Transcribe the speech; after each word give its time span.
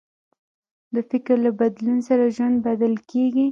د 0.93 0.95
فکر 1.09 1.35
له 1.45 1.51
بدلون 1.59 1.99
سره 2.07 2.23
ژوند 2.35 2.55
بدل 2.67 2.93
کېږي. 3.11 3.45